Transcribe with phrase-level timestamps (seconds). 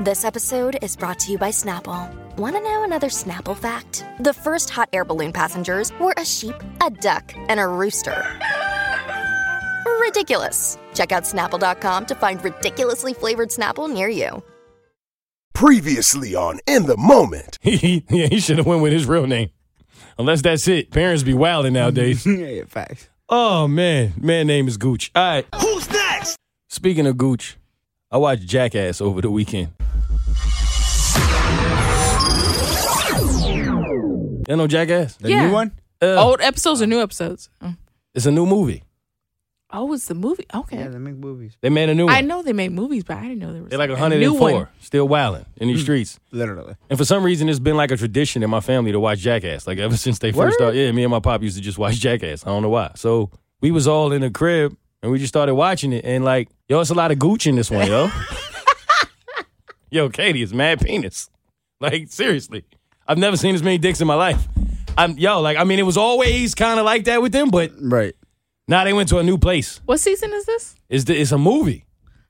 [0.00, 2.10] This episode is brought to you by Snapple.
[2.38, 4.02] Want to know another Snapple fact?
[4.20, 8.24] The first hot air balloon passengers were a sheep, a duck, and a rooster.
[10.00, 10.78] Ridiculous.
[10.94, 14.42] Check out snapple.com to find ridiculously flavored Snapple near you.
[15.52, 17.58] Previously on In the Moment.
[17.60, 19.50] He, yeah, he should have went with his real name.
[20.18, 20.90] Unless that's it.
[20.92, 22.24] Parents be wilding nowadays.
[22.26, 23.10] yeah, facts.
[23.28, 25.10] oh man, man name is Gooch.
[25.14, 25.46] All right.
[25.60, 26.38] Who's next?
[26.70, 27.58] Speaking of Gooch,
[28.10, 29.74] I watched Jackass over the weekend.
[34.50, 35.14] You know Jackass?
[35.16, 35.46] The Yeah.
[35.46, 35.70] new one?
[36.02, 37.48] Uh, Old episodes or new episodes?
[37.62, 37.74] Oh,
[38.14, 38.82] It's a new movie.
[39.72, 40.44] oh it's the movie.
[40.52, 40.78] Okay.
[40.78, 41.56] Yeah, they make movies.
[41.60, 42.14] They made a new one.
[42.16, 44.32] I know they made movies, but I didn't know there was They're like a new
[44.32, 44.68] 104, one.
[44.80, 46.18] still wilding in these streets.
[46.32, 46.74] Literally.
[46.88, 49.68] And for some reason, it's been like a tradition in my family to watch Jackass.
[49.68, 50.46] Like ever since they Word?
[50.46, 50.78] first started.
[50.80, 52.44] Yeah, me and my pop used to just watch Jackass.
[52.44, 52.90] I don't know why.
[52.96, 56.04] So we was all in the crib and we just started watching it.
[56.04, 58.10] And like, yo, it's a lot of gooch in this one, yo.
[59.92, 61.30] yo, Keity, it's mad penis.
[61.80, 62.64] Like seriously,
[63.10, 64.46] I've never seen as many dicks in my life.
[64.96, 67.72] I'm yo, like I mean, it was always kind of like that with them, but
[67.80, 68.14] Right.
[68.68, 69.80] now they went to a new place.
[69.84, 70.76] What season is this?
[70.88, 71.86] It's the, it's a movie.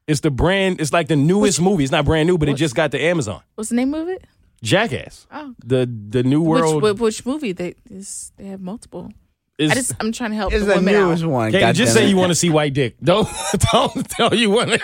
[0.06, 0.80] It's the brand.
[0.80, 1.84] It's like the newest movie.
[1.84, 3.42] It's not brand new, but it just got to Amazon.
[3.56, 4.24] What's the name of it?
[4.62, 5.26] Jackass.
[5.30, 5.54] Oh.
[5.64, 7.52] The the new world Which, which movie?
[7.52, 9.12] They is, they have multiple.
[9.60, 9.70] Is.
[9.70, 11.30] I just I'm trying to help It's the the women newest out.
[11.30, 11.52] one.
[11.52, 12.08] Keity, just say it.
[12.08, 12.96] you want to see white dick.
[13.02, 13.28] Don't
[13.72, 14.80] don't tell you want to.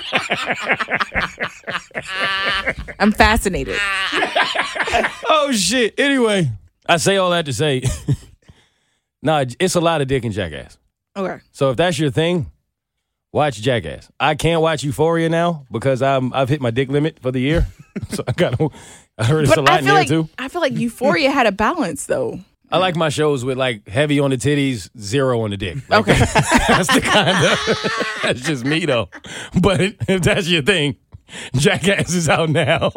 [2.99, 3.79] I'm fascinated.
[5.29, 5.99] Oh shit.
[5.99, 6.51] Anyway,
[6.89, 7.83] I say all that to say,
[9.23, 10.79] nah, it's a lot of dick and Jackass.
[11.17, 11.43] Okay.
[11.53, 12.51] So if that's your thing,
[13.33, 14.09] watch Jackass.
[14.19, 17.67] I can't watch Euphoria now because I'm I've hit my dick limit for the year.
[18.11, 18.55] so I got
[19.19, 20.29] I heard it's a But lot in there like too.
[20.39, 22.41] I feel like Euphoria had a balance though.
[22.71, 25.77] I like my shows with like heavy on the titties, zero on the dick.
[25.89, 26.19] Like, Okay.
[26.69, 29.09] that's the kind of that's just me though.
[29.61, 30.97] But if that's your thing,
[31.55, 32.91] Jackass is out now.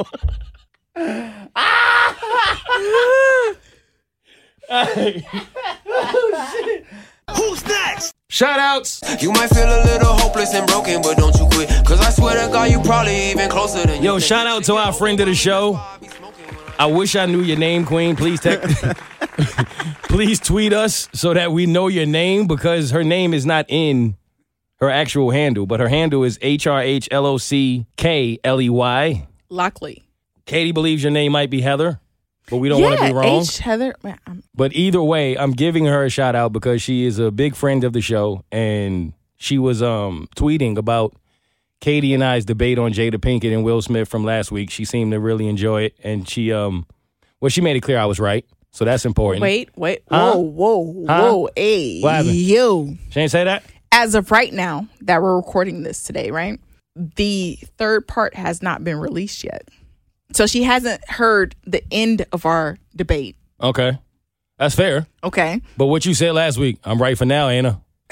[7.36, 8.14] Who's next?
[8.30, 9.02] Shout outs.
[9.22, 11.70] You might feel a little hopeless and broken, but don't you quit.
[11.86, 14.76] Cause I swear to God, you probably even closer than you Yo, shout out to
[14.76, 15.80] our friend of the show.
[16.78, 18.16] I wish I knew your name, Queen.
[18.16, 18.84] Please text.
[20.04, 24.16] Please tweet us so that we know your name because her name is not in
[24.78, 28.62] her actual handle, but her handle is H R H L O C K L
[28.62, 29.28] E Y.
[29.50, 30.04] Lockley.
[30.46, 32.00] Keity believes your name might be Heather,
[32.50, 33.42] but we don't want to be wrong.
[33.42, 33.96] H Heather.
[34.04, 34.18] Man,
[34.56, 37.84] But either way, I'm giving her a shout out because she is a big friend
[37.84, 41.16] of the show, and she was um tweeting about
[41.82, 44.70] Keity and I's debate on Jada Pinkett and Will Smith from last week.
[44.72, 46.88] She seemed to really enjoy it, and she um
[47.40, 49.42] well she made it clear I was right, so that's important.
[49.42, 50.04] wait, wait.
[50.10, 50.34] Huh?
[50.36, 51.22] Whoa, whoa, Huh?
[51.32, 51.50] whoa.
[51.56, 52.36] Hey, What happened?
[52.36, 52.96] yo.
[53.10, 53.64] she ain't say that.
[53.92, 56.60] As of right now, that we're recording this today, right?
[56.96, 59.68] The third part has not been released yet.
[60.34, 63.36] So she hasn't heard the end of our debate.
[63.62, 63.98] Okay,
[64.60, 65.08] that's fair.
[65.24, 65.62] Okay.
[65.76, 67.82] But what you said last week, I'm right for now, Anna.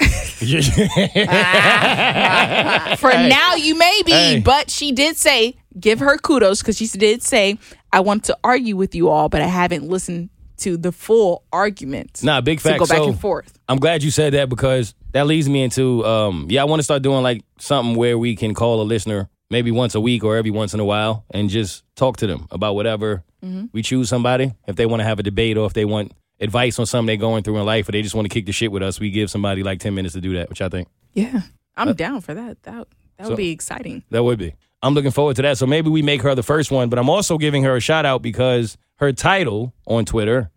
[2.98, 4.40] For now, you may be, Hey.
[4.40, 7.58] but she did say, give her kudos because she did say,
[7.92, 12.20] I want to argue with you all, but I haven't listened to the full argument.
[12.22, 13.58] Nah, big to go back So- and forth.
[13.68, 16.84] I'm glad you said that because that leads me into um yeah, I want to
[16.84, 20.36] start doing like something where we can call a listener maybe once a week or
[20.36, 23.24] every once in a while and just talk to them about whatever
[23.72, 24.52] we choose somebody.
[24.66, 27.16] If they want to have a debate or if they want advice on something they're
[27.16, 29.10] going through in life or they just want to kick the shit with us, we
[29.10, 31.42] give somebody like 10 minutes to do that, which I think Yeah.
[31.76, 32.62] I'm down for that.
[32.64, 34.02] That, that so- would be exciting.
[34.10, 34.54] that would be.
[34.82, 35.56] I'm looking forward to that.
[35.58, 38.04] So maybe we make her the first one, but I'm also giving her a shout
[38.04, 40.50] out because her title on Twitter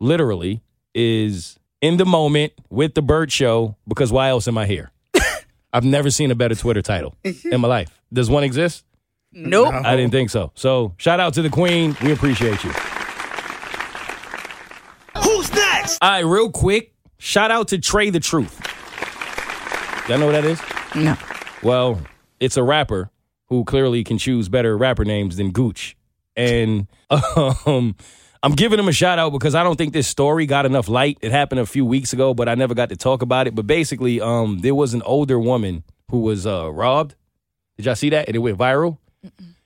[0.00, 0.62] literally
[0.94, 4.90] is in the moment with the Bird Show because why else am I here?
[5.72, 8.00] I've never seen a better Twitter title in my life.
[8.12, 8.84] Does one exist?
[9.32, 9.74] Nope.
[9.74, 10.52] I didn't think so.
[10.54, 11.96] So shout out to the Queen.
[12.02, 12.70] We appreciate you.
[15.22, 15.98] Who's next?
[16.00, 18.62] All right, real quick, shout out to Trae tha Truth.
[20.08, 20.60] Y'all know what that is?
[20.94, 21.16] No.
[21.62, 22.00] Well,
[22.40, 23.10] it's a rapper
[23.48, 25.96] who clearly can choose better rapper names than Gooch.
[26.36, 27.96] And um,
[28.42, 31.18] I'm giving him a shout out because I don't think this story got enough light.
[31.22, 33.54] It happened a few weeks ago, but I never got to talk about it.
[33.54, 37.14] But basically, um, there was an older woman who was uh, robbed.
[37.76, 38.26] Did y'all see that?
[38.28, 38.98] And it went viral.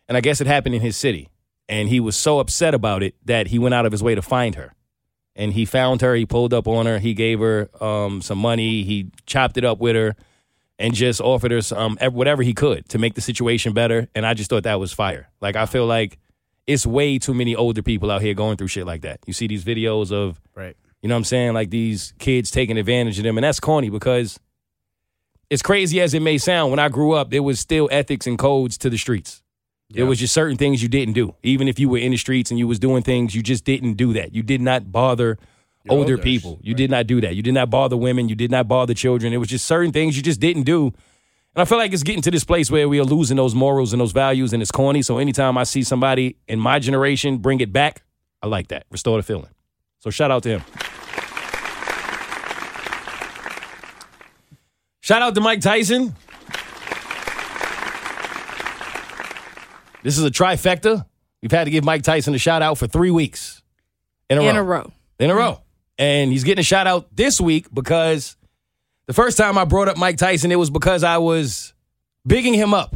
[0.08, 1.28] And I guess it happened in his city.
[1.68, 4.22] And he was so upset about it that he went out of his way to
[4.22, 4.74] find her.
[5.36, 8.82] And he found her, he pulled up on her, he gave her um, some money,
[8.82, 10.16] he chopped it up with her,
[10.78, 14.08] and just offered her some whatever he could to make the situation better.
[14.14, 15.30] And I just thought that was fire.
[15.40, 16.18] Like I feel like
[16.66, 19.20] it's way too many older people out here going through shit like that.
[19.26, 20.76] You see these videos of Right.
[21.02, 21.52] you know what I'm saying?
[21.54, 23.36] Like these kids taking advantage of them.
[23.38, 24.38] And that's corny because
[25.50, 28.38] as crazy as it may sound, when I grew up, there was still ethics and
[28.38, 29.42] codes to the streets.
[29.92, 31.34] There was just certain things you didn't do.
[31.42, 33.94] Even if you were in the streets and you was doing things, you just didn't
[33.94, 34.32] do that.
[34.32, 35.36] You did not bother
[35.88, 36.60] older people.
[36.62, 37.34] You did not do that.
[37.34, 38.28] You did not bother women.
[38.28, 39.32] You did not bother children.
[39.32, 40.92] It was just certain things you just didn't do.
[41.56, 43.92] And I feel like it's getting to this place where we are losing those morals
[43.92, 45.02] and those values, and it's corny.
[45.02, 48.02] So anytime I see somebody in my generation bring it back,
[48.40, 48.86] I like that.
[48.90, 49.50] Restore the feeling.
[49.98, 50.62] So shout out to him.
[55.00, 56.14] Shout out to Mike Tyson.
[60.02, 61.04] This is a trifecta.
[61.42, 63.62] We've had to give Mike Tyson a shout out for three weeks
[64.28, 64.60] in a in row.
[64.60, 64.92] a row.
[65.18, 65.60] In a row.
[65.98, 68.36] And he's getting a shout out this week because
[69.10, 71.74] the first time I brought up Mike Tyson, it was because I was
[72.24, 72.94] bigging him up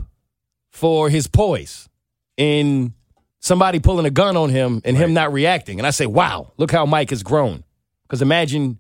[0.71, 1.89] for his poise
[2.37, 2.95] in
[3.41, 5.81] somebody pulling a gun on him and him not reacting.
[5.81, 7.65] And I say, wow, look how Mike has grown.
[8.05, 8.79] Because imagine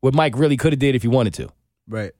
[0.00, 1.48] what Mike really could have did if he wanted to.
[1.86, 2.10] Right.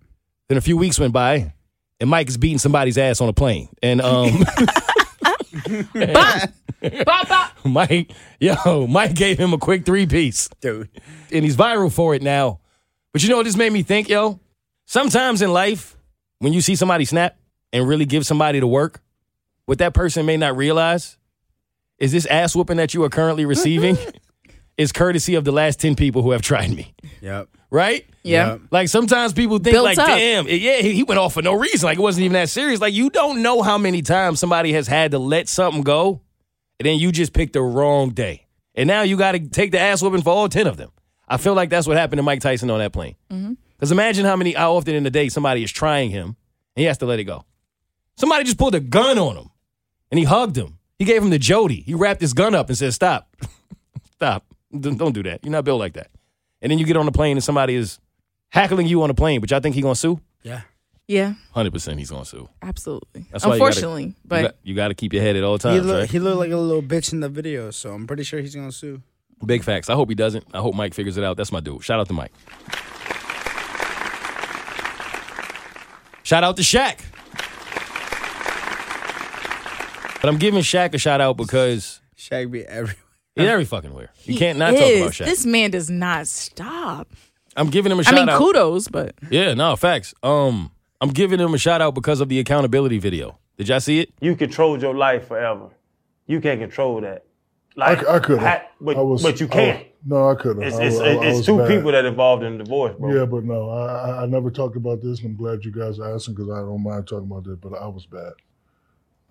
[0.46, 1.52] Then a few weeks went by,
[1.98, 3.70] and Mike is beating somebody's ass on a plane.
[3.82, 4.28] And um,
[7.64, 10.88] Mike, yo, Mike gave him a quick three piece, Dude.
[11.32, 12.60] and he's viral for it now.
[13.12, 14.38] But you know what this made me think, yo?
[14.86, 15.96] Sometimes in life,
[16.38, 17.36] when you see somebody snap
[17.72, 19.00] and really give somebody the work,
[19.66, 21.16] what that person may not realize
[21.98, 23.96] is this ass whooping that you are currently receiving
[24.76, 26.92] is courtesy of the last 10 people who have tried me,
[27.22, 27.48] Yep.
[27.70, 28.04] right?
[28.22, 28.52] Yeah.
[28.52, 28.60] Yep.
[28.70, 30.06] Like sometimes people think Built like, up.
[30.08, 31.86] damn, yeah, he he went off for no reason.
[31.86, 32.80] Like it wasn't even that serious.
[32.80, 36.20] Like you don't know how many times somebody has had to let something go,
[36.80, 39.78] and then you just picked the wrong day, and now you got to take the
[39.78, 40.90] ass whooping for all ten of them.
[41.28, 43.14] I feel like that's what happened to Mike Tyson on that plane.
[43.30, 43.52] Mm-hmm.
[43.84, 46.36] Because imagine how many, how often in the day somebody is trying him, and
[46.80, 47.44] he has to let it go.
[48.16, 49.50] Somebody just pulled a gun on him,
[50.10, 50.78] and he hugged him.
[50.98, 51.82] He gave him the Jody.
[51.82, 53.28] He wrapped his gun up and said, "Stop,
[54.12, 55.40] stop, don't don't that.
[55.44, 56.08] You're not built like that."
[56.62, 57.98] And then you get on the plane and somebody is
[58.48, 60.18] hackling you on the plane, but y'all think he gonna sue?
[60.42, 60.62] Yeah.
[61.06, 62.48] Yeah, Hundred percent, he's gonna sue.
[62.62, 63.26] absolutely.
[63.30, 65.44] That's why you gotta- Unfortunately, You but got, you got to keep your head at
[65.44, 66.10] all He, times, look, right?
[66.10, 68.72] he looked like a little bitch in the video, so I'm pretty sure he's gonna
[68.72, 69.02] sue.
[69.44, 69.90] Big facts.
[69.90, 70.46] I hope he doesn't.
[70.54, 71.36] I hope Mike figures it out.
[71.36, 71.84] That's my dude.
[71.84, 72.32] Shout out to Mike.
[76.24, 77.00] Shout out to Shaq.
[80.20, 82.96] But I'm giving Shaq a shout out because Shaq be everywhere.
[83.36, 84.10] he's every fucking where.
[84.24, 85.26] You he can't not talk about Shaq.
[85.26, 87.08] This man does not stop.
[87.56, 88.18] I'm giving him a shout out.
[88.18, 88.38] I mean, out.
[88.38, 90.14] kudos, but Yeah, no, facts.
[90.22, 90.70] Um,
[91.02, 93.38] I'm giving him a shout out because of the accountability video.
[93.58, 94.14] Did y'all see it?
[94.20, 95.68] you controlled your life forever.
[96.26, 97.26] You can't control that.
[97.76, 98.44] I, c- I couldn't.
[98.44, 99.78] ha- but, I was, but you can't.
[99.78, 100.62] was- no, I couldn't.
[100.62, 101.68] it's it's, I- I it's two bad.
[101.68, 103.12] people that involved in the divorce, bro.
[103.14, 105.98] Yeah, but no, I, I- I never talked about this, and I'm glad you guys
[105.98, 107.56] are asking because I don't mind talking about this.
[107.60, 108.32] But I was bad.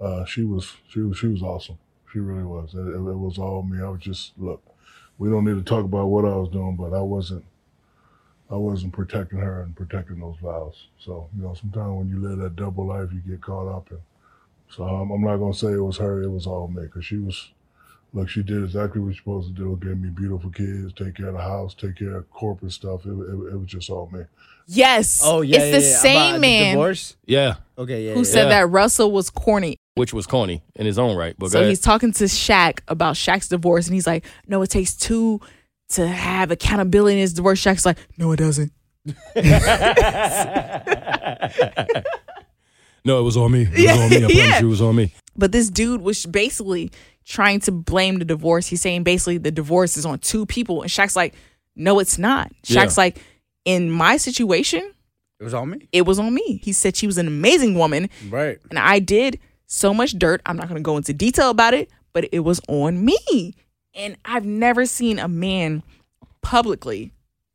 [0.02, 1.78] Uh, she was, she was, she was awesome.
[2.12, 2.74] She really was.
[2.74, 3.82] It, it, it was all me.
[3.82, 4.62] I was just look.
[5.18, 7.46] We don't need to talk about what I was doing, but I wasn't.
[8.52, 10.88] I wasn't protecting her and protecting those vows.
[11.00, 14.00] So you know, sometimes when you live that double life, you get caught up in.
[14.70, 16.22] So I'm, I'm not gonna say it was her.
[16.24, 17.52] It was all me because she was.
[18.16, 19.76] Look, she did exactly what she's supposed to do.
[19.82, 23.06] Gave me beautiful kids, take care of the house, take care of corporate stuff.
[23.06, 24.22] It, it, it was just all me.
[24.68, 25.98] yes, Oh yeah, it's yeah, the yeah.
[25.98, 27.18] same About man divorce.
[27.26, 28.14] Yeah, Okay, yeah.
[28.14, 28.24] who yeah.
[28.26, 28.50] said Yeah.
[28.62, 29.78] that Russell was corny.
[29.96, 31.34] which was corny in his own right.
[31.40, 34.96] But So he's talking to Shaq about Shaq's divorce, and he's like, "No, it takes
[34.96, 35.42] two
[35.90, 38.72] to have accountability in his divorce." Shaq's like, "No, it doesn't."
[43.06, 43.64] no, it was on me.
[43.64, 44.16] It was Yeah, on me.
[44.18, 44.60] I promise yeah.
[44.60, 45.14] you, it was on me.
[45.36, 46.92] But this dude was basically
[47.26, 48.68] trying to blame the divorce.
[48.68, 51.34] He's saying basically the divorce is on two people, and Shaq's like,
[51.76, 52.84] "No, it's not." Yeah.
[52.86, 53.18] Shaq's like,
[53.66, 54.92] "In my situation,
[55.40, 55.88] It was on me.
[55.92, 58.60] it was on me." He said she was an amazing woman, Right.
[58.70, 60.42] and I did so much dirt.
[60.46, 63.54] I'm not going to go into detail about it, but it was on me.
[63.96, 65.84] And I've never seen a man
[66.42, 67.12] publicly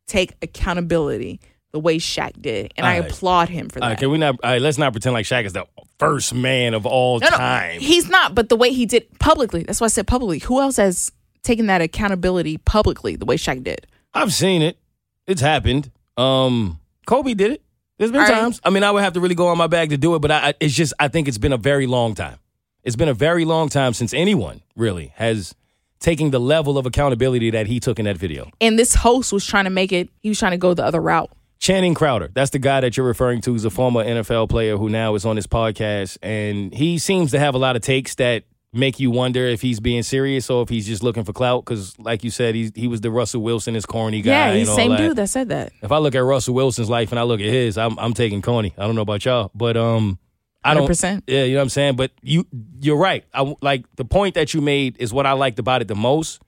[0.07, 1.41] take accountability
[1.73, 3.11] the way Shaq did, and I All right.
[3.13, 3.87] applaud him for that.
[3.87, 4.37] right, can we not?
[4.43, 5.67] All right, let's not pretend like Shaq is the
[5.99, 7.81] first man of all No, no, time.
[7.81, 8.35] he's not.
[8.35, 10.39] But the way he did publicly, that's why I said publicly.
[10.39, 13.87] Who else has taken that accountability publicly the way Shaq did?
[14.15, 14.79] I've seen it.
[15.27, 15.91] It's happened.
[16.17, 17.63] Um, Kobe did it.
[17.99, 18.41] There's been All right.
[18.41, 18.61] times.
[18.65, 20.31] I mean, I would have to really go on my bag to do it, but
[20.31, 22.39] I, I, it's just I think it's been a very long time.
[22.85, 25.55] It's been a very long time since anyone really has
[26.01, 28.51] taken the level of accountability that he took in that video.
[28.61, 30.09] And this host was trying to make it.
[30.23, 31.31] He was trying to go the other route.
[31.59, 33.53] Channing Crowder, that's the guy that you're referring to.
[33.53, 37.39] He's a former NFL player who now is on this podcast, and he seems to
[37.39, 40.69] have a lot of takes that make you wonder if he's being serious or if
[40.69, 41.65] he's just looking for clout.
[41.65, 44.31] Because, like you said, he he was the Russell Wilson, is corny guy.
[44.31, 44.99] yeah, he's the same that.
[44.99, 45.73] dude that said that.
[45.83, 48.41] If I look at Russell Wilson's life and I look at his, I'm I'm taking
[48.41, 48.73] corny.
[48.79, 50.19] I don't know about y'all, but um,
[50.65, 50.89] I don't.
[50.89, 51.23] 100%.
[51.27, 51.97] Yeah, you know what I'm saying.
[51.97, 52.47] But you
[52.81, 53.25] you're right.
[53.35, 56.41] I like the point that you made is what I liked about it the most.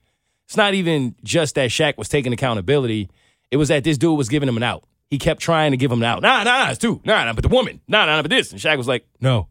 [0.45, 3.09] It's not even just that Shaq was taking accountability.
[3.51, 4.83] It was that this dude was giving him an out.
[5.11, 6.21] He kept trying to give him an out.
[6.23, 6.99] Nah, nah, nah, it's two.
[7.05, 7.81] Nah, nah, but the woman.
[7.87, 8.51] Nah, nah, nah, but this.
[8.53, 9.47] And Shaq was like, no.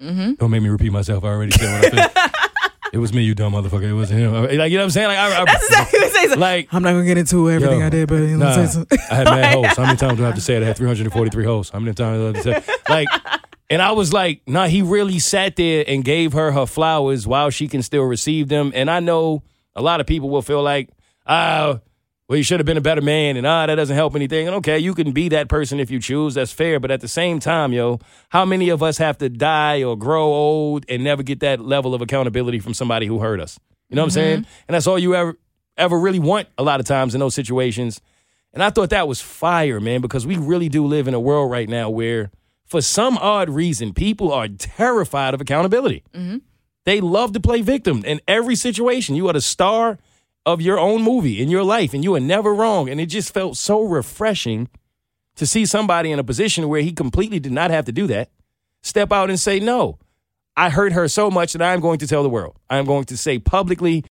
[0.00, 0.34] Mm-hmm.
[0.34, 1.24] Don't make me repeat myself.
[1.24, 2.40] I already said what I said.
[2.92, 3.82] it was me, you dumb motherfucker.
[3.82, 4.32] It wasn't him.
[4.32, 5.08] Like, you know what I'm saying?
[5.08, 6.36] Like, I, I, That's exactly what he says.
[6.38, 8.66] like I'm not gonna get into everything Yo, I did, but let me Nah, say
[8.66, 8.98] something.
[9.10, 9.76] I had mad hoes.
[9.76, 10.62] How many times do I have to say it?
[10.62, 11.70] I had 343 hoes.
[11.70, 12.80] How many times do I have to say it?
[12.88, 13.08] Like,
[13.70, 17.50] and I was like, nah, he really sat there and gave her her flowers while
[17.50, 18.70] she can still receive them.
[18.74, 19.42] And I know
[19.74, 20.90] a lot of people will feel like,
[21.26, 21.80] ah,
[22.28, 24.46] well, you should have been a better man, and ah, that doesn't help anything.
[24.46, 26.34] And okay, you can be that person if you choose.
[26.34, 26.80] That's fair.
[26.80, 28.00] But at the same time, yo,
[28.30, 31.94] how many of us have to die or grow old and never get that level
[31.94, 33.58] of accountability from somebody who hurt us?
[33.90, 34.46] You know what I'm saying?
[34.68, 35.38] And that's all you ever
[35.76, 38.00] ever really want a lot of times in those situations.
[38.52, 41.50] And I thought that was fire, man, because we really do live in a world
[41.50, 42.30] right now where,
[42.64, 46.04] for some odd reason, people are terrified of accountability.
[46.84, 49.16] They love to play victim in every situation.
[49.16, 49.98] You are the star
[50.46, 52.88] of your own movie in your life, and you are never wrong.
[52.88, 54.68] And it just felt so refreshing
[55.36, 58.30] to see somebody in a position where he completely did not have to do that
[58.82, 59.98] step out and say, No,
[60.56, 62.56] I hurt her so much that I'm going to tell the world.
[62.70, 64.04] I'm going to say publicly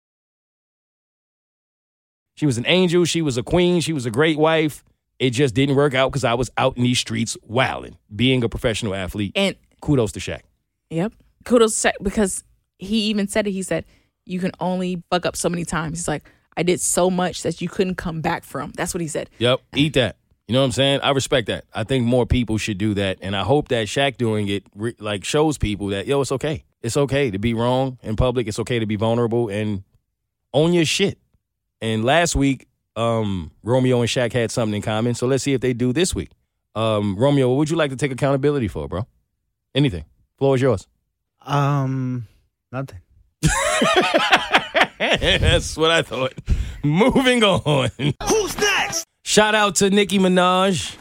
[2.35, 3.05] she was an angel.
[3.05, 3.81] She was a queen.
[3.81, 4.83] She was a great wife.
[5.19, 8.49] It just didn't work out because I was out in these streets wilding, being a
[8.49, 9.33] professional athlete.
[9.37, 10.41] And Kudos to Shaq.
[10.91, 11.12] Yep.
[11.45, 12.43] Kudos to Shaq because
[12.79, 13.53] he even said it.
[13.53, 13.85] He said,
[14.25, 15.99] You can only fuck up so many times.
[15.99, 16.25] He's like,
[16.57, 18.73] I did so much that you couldn't come back from.
[18.76, 19.31] That's what he said.
[19.38, 20.17] Yep, eat that.
[20.49, 21.00] You know what I'm saying?
[21.02, 21.64] I respect that.
[21.73, 24.97] I think more people should do that, and I hope that Shaq doing it re-
[24.99, 26.64] like shows people that yo, it's okay.
[26.83, 28.49] It's okay to be wrong in public.
[28.49, 29.85] It's okay to be vulnerable and
[30.52, 31.19] own your shit.
[31.81, 35.14] And last week, um, Romeo and Shaq had something in common.
[35.14, 36.31] So let's see if they do this week.
[36.75, 39.07] Um, Romeo, what would you like to take accountability for, bro?
[39.75, 40.05] Anything.
[40.38, 40.88] Floor is yours.
[41.41, 42.26] Um,
[42.71, 42.99] nothing.
[44.99, 46.35] That's what I thought.
[46.83, 47.91] Moving on.
[48.29, 49.07] Who's next?
[49.25, 50.97] Shout out to Nicki Minaj.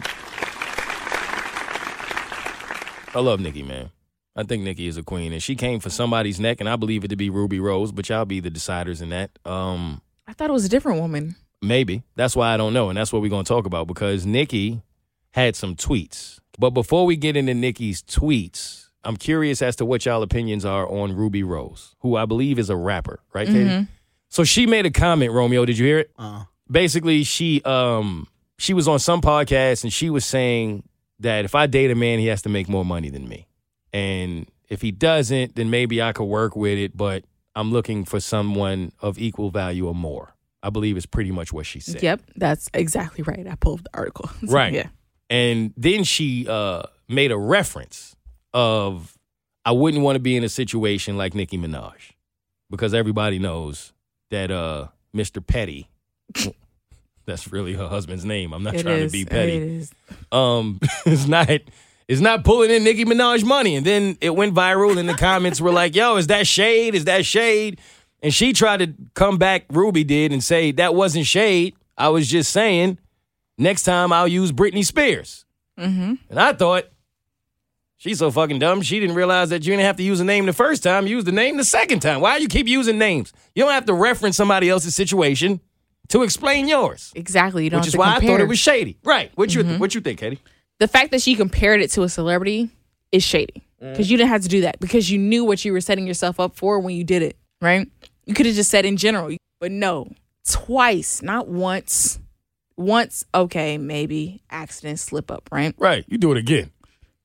[3.13, 3.89] I love Nicki, man.
[4.35, 7.03] I think Nicki is a queen, and she came for somebody's neck, and I believe
[7.03, 9.31] it to be Rubi Rose, but y'all be the deciders in that.
[9.45, 11.35] Um, I thought it was a different woman.
[11.61, 12.03] Maybe.
[12.15, 12.89] That's why I don't know.
[12.89, 14.81] And that's what we're going to talk about because Nicki
[15.31, 16.39] had some tweets.
[16.57, 20.87] But before we get into Nicki's tweets, I'm curious as to what y'all opinions are
[20.87, 23.87] on Rubi Rose, who I believe is a rapper, right, Keity?
[24.29, 25.65] So she made a comment, Romeo.
[25.65, 26.11] Did you hear it?
[26.17, 28.27] Uh, Basically, she um
[28.57, 30.83] she was on some podcast and she was saying
[31.19, 33.47] that if I date a man, he has to make more money than me.
[33.91, 38.19] And if he doesn't, then maybe I could work with it, but I'm looking for
[38.21, 40.33] someone of equal value or more.
[40.63, 42.01] I believe is pretty much what she said.
[42.01, 43.45] Yep, that's exactly right.
[43.47, 44.29] I pulled the article.
[44.45, 44.71] So, Right.
[44.73, 44.87] Yeah.
[45.29, 48.15] And then she uh, made a reference
[48.53, 49.17] of
[49.65, 52.13] I wouldn't want to be in a situation like Nicki Minaj
[52.69, 53.93] because everybody knows
[54.31, 55.45] that uh, Mr.
[55.45, 55.89] Petty,
[57.25, 58.53] that's really her husband's name.
[58.53, 59.11] I'm not It trying is.
[59.11, 59.57] to be petty.
[59.57, 59.91] It is.
[60.31, 61.49] Um, is not
[62.07, 63.75] is not pulling in Nicki Minaj money.
[63.75, 66.95] And then it went viral, and the comments were like, "Yo, is that shade?
[66.95, 67.79] Is that shade?"
[68.23, 69.65] And she tried to come back.
[69.71, 71.75] Rubi did and say that wasn't shade.
[71.97, 72.97] I was just saying.
[73.57, 75.45] Next time I'll use Britney Spears.
[75.79, 76.13] Mm-hmm.
[76.31, 76.85] And I thought
[78.01, 78.81] she's so fucking dumb.
[78.81, 81.05] She didn't realize that you didn't have to use a name the first time.
[81.05, 82.19] Use the name the second time.
[82.19, 83.31] Why you keep using names?
[83.55, 85.61] You don't have to reference somebody else's situation
[86.09, 87.11] to explain yours.
[87.15, 87.63] Exactly.
[87.63, 88.97] You don't Which is why I thought it was shady.
[89.03, 89.31] Right.
[89.35, 89.79] What you Mhm.
[89.79, 90.39] what you think, Keity?
[90.79, 92.69] the fact that she compared it to a celebrity
[93.11, 95.81] is shady because you didn't have to do that because you knew what you were
[95.81, 97.87] setting yourself up for when you did it, right?
[98.25, 100.11] You could have just said in general, but no,
[100.49, 102.19] twice, not once.
[102.77, 105.75] Once, okay, maybe accident, slip up, right?
[105.77, 106.03] Right.
[106.07, 106.71] You do it again.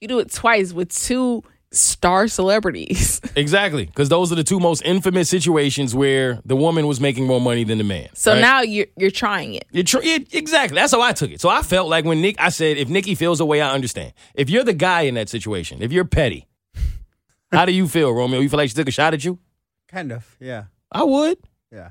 [0.00, 3.20] You do it twice with two star celebrities.
[3.36, 3.84] Exactly.
[3.84, 7.64] Because those are the two most infamous situations where the woman was making more money
[7.64, 8.08] than the man.
[8.14, 8.40] So right?
[8.40, 9.66] now you're you're trying it.
[9.72, 10.74] You're tr- yeah, exactly.
[10.76, 11.42] That's how I took it.
[11.42, 14.14] So I felt like when Nick, I said, if Nicki feels the way I understand,
[14.34, 16.46] if you're the guy in that situation, if you're petty,
[17.52, 18.40] how do you feel, Romeo?
[18.40, 19.38] You feel like she took a shot at you?
[19.88, 20.36] kind of.
[20.40, 20.64] Yeah.
[20.90, 21.36] I would.
[21.70, 21.90] Yeah.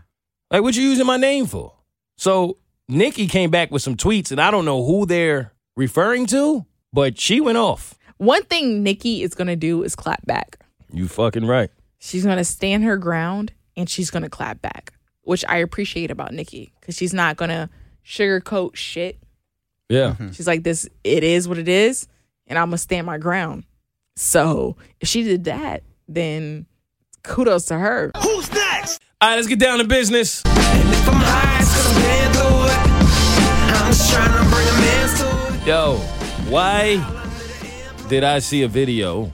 [0.49, 1.73] Like, what you using my name for?
[2.17, 2.57] So
[2.87, 7.19] Nicki came back with some tweets, and I don't know who they're referring to, but
[7.19, 7.93] she went off.
[8.17, 10.59] One thing Nicki is gonna do is clap back.
[10.91, 11.69] You fucking right.
[11.99, 16.71] She's gonna stand her ground and she's gonna clap back, which I appreciate about Nicki
[16.79, 17.69] because she's not gonna
[18.05, 19.19] sugarcoat shit.
[19.89, 20.11] Yeah.
[20.13, 20.31] Mm-hmm.
[20.31, 22.07] She's like, "This, it is what it is,
[22.47, 23.65] and I'm gonna stand my ground."
[24.15, 26.65] So if she did that, then
[27.23, 28.11] kudos to her.
[28.23, 29.01] Who's next?
[29.19, 30.41] All right, let's get down to business.
[30.45, 32.77] If I'm high, it's 'cause I'm paying through it.
[33.75, 35.27] I'm just trying to bring a man's to
[35.61, 35.67] it.
[35.67, 35.99] Yo,
[36.49, 36.97] why
[38.09, 39.31] did I see a video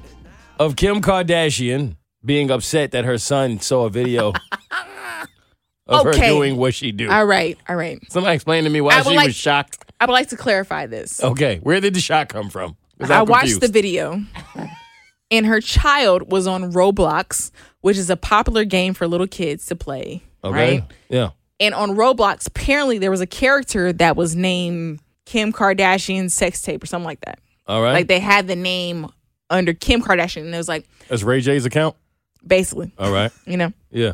[0.60, 4.34] of Kim Kardashian being upset that her son saw a video
[5.88, 7.10] of her doing what she do?
[7.10, 8.00] All right, all right.
[8.12, 9.86] Somebody explain to me why she like- was shocked.
[10.00, 11.24] I would like to clarify this.
[11.24, 12.76] Okay, where did the shock come from?
[13.00, 14.22] I I'm watched the video,
[15.32, 17.52] and her child was on Roblox,
[17.82, 20.24] which is a popular game for little kids to play.
[20.44, 20.84] Okay, Right?
[21.10, 21.30] yeah.
[21.60, 25.00] And on Roblox, apparently there was a character that was named
[25.32, 27.40] Kim Kardashian's sex tape or something like that.
[27.68, 29.08] All right, Like they had the name
[29.50, 31.96] under Kim Kardashian, and it was like that's Ray J's account.
[32.46, 33.72] basically, All right, you know.
[33.92, 34.14] yeah.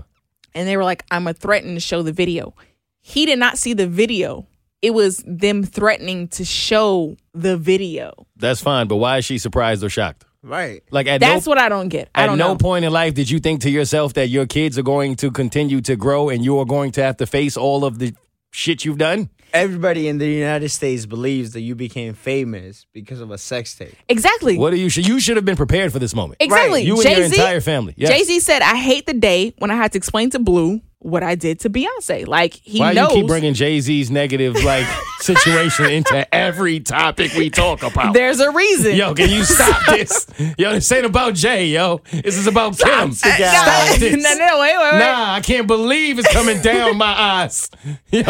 [0.53, 2.53] And they were like, "I'm a threaten to show the video."
[3.01, 4.45] He did not see the video.
[4.83, 8.27] It was them threatening to show the video.
[8.35, 10.23] That's fine, but why is she surprised or shocked?
[10.43, 10.83] Right.
[10.91, 12.09] Like at That's no, what I don't get.
[12.13, 12.57] I at don't no know.
[12.57, 15.81] point in life did you think to yourself that your kids are going to continue
[15.81, 18.13] to grow and you are going to have to face all of the
[18.51, 19.29] shit you've done.
[19.53, 23.95] Everybody in the United States believes that you became famous because of a sex tape.
[24.09, 24.57] exactly.
[24.57, 24.89] What do you?
[25.01, 26.37] You should have been prepared for this moment.
[26.41, 26.83] Exactly.
[26.83, 27.93] You and your Jay-Z entire family.
[27.97, 28.09] Yes.
[28.11, 31.23] Jay Z said, "I hate the day when I had to explain to Blue what
[31.23, 34.85] I did to Beyonce." Like he Why knows you keep bringing Jay Z's negative like
[35.19, 38.13] situation into every topic we talk about?
[38.13, 38.95] there's a reason.
[38.95, 40.25] Yo, can you stop this?
[40.57, 42.01] Yo, this ain't about Jay, yo.
[42.11, 43.09] This is about Kim.
[43.09, 44.13] no, Stop this.
[44.23, 44.99] no, no, wait, wait, wait.
[44.99, 47.69] Nah, I can't believe it's coming down my eyes.
[48.11, 48.21] Yo,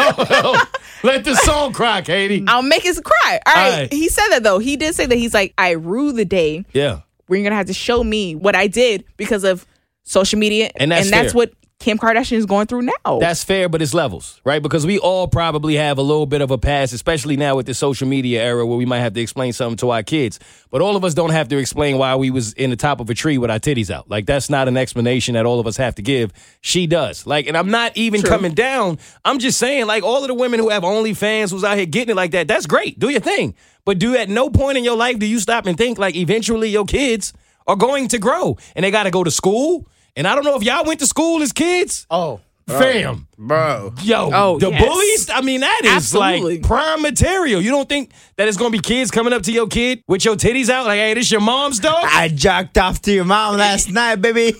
[1.03, 2.43] let the song cry, Keity.
[2.47, 3.39] I'll make us cry.
[3.45, 3.71] All right.
[3.71, 3.93] All right.
[3.93, 4.59] He said that though.
[4.59, 7.01] He did say that he's like, I rue the day Yeah.
[7.27, 9.65] where you're gonna have to show me what I did because of
[10.03, 11.29] social media, And that's fair.
[11.31, 13.19] what Kim Kardashian is going through now.
[13.19, 14.61] That's fair, but it's levels, right?
[14.63, 17.75] Because we all probably have a little bit of a past, especially now with the
[17.75, 20.39] social media era where we might have to explain something to our kids.
[20.71, 23.11] But all of us don't have to explain why we was in the top of
[23.11, 24.09] a tree with our titties out.
[24.09, 26.31] Like that's not an explanation that all of us have to give.
[26.61, 27.27] She does.
[27.27, 28.97] Like, and I'm not even coming down.
[29.23, 32.13] I'm just saying, like, all of the women who have OnlyFans who's out here getting
[32.13, 32.97] it like that, that's great.
[32.97, 33.53] Do your thing.
[33.85, 36.69] But do at no point in your life do you stop and think like eventually
[36.69, 37.33] your kids
[37.67, 39.87] are going to grow and they gotta go to school.
[40.17, 42.05] And I don't know if y'all went to school as kids.
[42.09, 43.27] Oh, Fam.
[43.37, 43.93] bro.
[44.01, 44.83] Yo, Oh, the yes.
[44.83, 45.29] bullies.
[45.29, 46.57] I mean, that is Absolutely.
[46.57, 47.61] like prime material.
[47.61, 50.35] You don't think that it's gonna be kids coming up to your kid with your
[50.35, 52.03] titties out, like, "Hey, this your mom's dog"?
[52.03, 54.53] I jacked off to your mom last night, baby.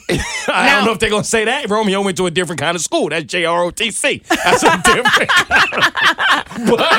[0.47, 1.69] I don't know if they're gonna say that.
[1.69, 3.09] Romeo went to a different kind of school.
[3.09, 4.21] That's J R O T C.
[4.29, 5.31] That's a different.
[6.77, 6.93] but.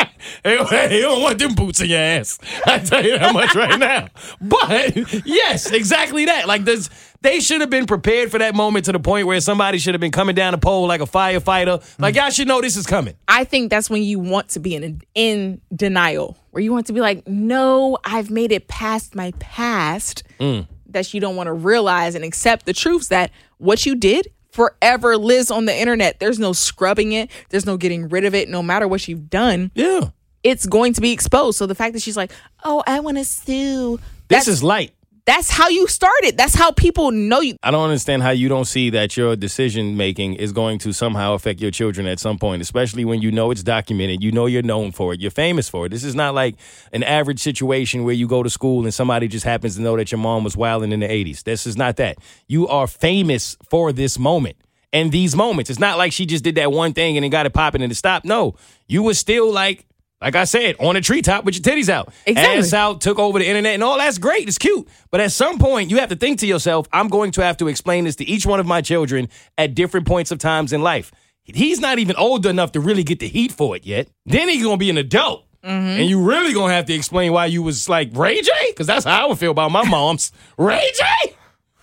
[0.42, 2.38] Hey, you don't want them boots in your ass.
[2.66, 4.08] I tell you that much right now.
[4.40, 6.48] But yes, exactly that.
[6.48, 6.88] Like this,
[7.20, 10.00] they should have been prepared for that moment to the point where somebody should have
[10.00, 11.82] been coming down the pole like a firefighter.
[11.98, 13.14] Like y'all should know this is coming.
[13.28, 16.92] I think that's when you want to be in in denial, where you want to
[16.92, 20.66] be like, "No, I've made it past my past." Mm.
[20.86, 25.16] That you don't want to realize and accept the truths that what you did forever
[25.16, 26.18] lives on the internet.
[26.18, 27.30] There's no scrubbing it.
[27.50, 28.48] There's no getting rid of it.
[28.48, 30.08] No matter what you've done, Yeah,
[30.42, 31.58] it's going to be exposed.
[31.58, 32.32] So the fact that she's like,
[32.64, 33.98] "Oh, I want to sue,"
[34.28, 34.92] this is light.
[35.26, 36.36] that's how you started.
[36.36, 37.54] That's how people know you.
[37.62, 41.34] I don't understand how you don't see that your decision making is going to somehow
[41.34, 44.24] affect your children at some point, especially when you know it's documented.
[44.24, 45.20] You know you're known for it.
[45.20, 45.90] You're famous for it.
[45.90, 46.56] This is not like
[46.92, 50.10] an average situation where you go to school and somebody just happens to know that
[50.10, 51.44] your mom was wilding in the 80s.
[51.44, 52.18] This is not that.
[52.48, 54.56] You are famous for this moment.
[54.92, 55.70] And these moments.
[55.70, 57.92] It's not like she just did that one thing and it got it popping and
[57.92, 58.26] it stopped.
[58.26, 58.56] No.
[58.88, 59.86] You were still like
[60.20, 62.12] like I said, on a treetop with your titties out.
[62.26, 62.58] Exactly.
[62.58, 64.46] Ass out, took over the internet, and all that's great.
[64.46, 64.86] It's cute.
[65.10, 67.68] But at some point, you have to think to yourself, I'm going to have to
[67.68, 71.10] explain this to each one of my children at different points of times in life.
[71.44, 74.08] He's not even old enough to really get the heat for it yet.
[74.26, 75.46] Then he's gonna be an adult.
[75.64, 76.00] Mm-hmm.
[76.00, 78.50] And you really gonna have to explain why you was like Ray J?
[78.68, 80.32] Because that's how I would feel about my mom's.
[80.58, 81.34] Ray J?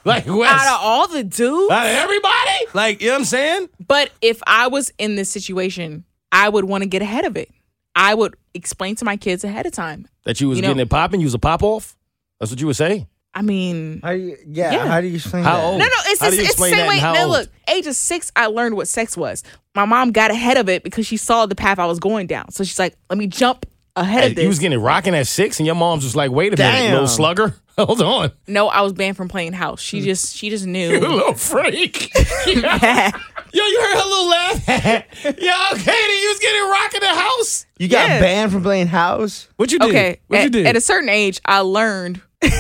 [0.06, 0.28] Like.
[0.28, 2.66] Out of all the dudes, Out of everybody?
[2.74, 3.70] Like, you know what I'm saying?
[3.86, 7.50] But if I was in this situation, I would want to get ahead of it.
[7.98, 10.08] I would explain to my kids ahead of time.
[10.24, 11.96] That you was You know- getting it popping, you was a pop off?
[12.40, 13.08] That's what you would say?
[13.34, 14.88] I mean, How you, yeah, Yeah.
[14.88, 15.64] How do you explain How that?
[15.66, 15.80] old?
[15.80, 16.94] no, no, it's How the do you it's the explain same that way.
[16.96, 17.32] and how Now, old?
[17.32, 19.44] look, age of six, I learned what sex was.
[19.76, 22.52] My mom got ahead of it because she saw the path I was going down.
[22.52, 25.28] So she's like, "Let me jump ahead of this." You was getting it rocking at
[25.28, 27.56] six, and your mom's just like, wait a minute, little slugger.
[27.78, 28.32] Hold on.
[28.48, 29.82] no, I was banned from playing house.
[29.82, 31.00] She just, she just You knew.
[31.00, 32.12] little freak.
[33.58, 34.68] Yo, you heard her little laugh?
[35.24, 37.66] Yo, Keity, you was getting rocked in the house.
[37.80, 38.20] You got Yeah.
[38.20, 39.48] banned from playing house?
[39.56, 39.90] What you did?
[39.90, 40.68] okay, What you at, did?
[40.68, 42.22] at a certain age, I learned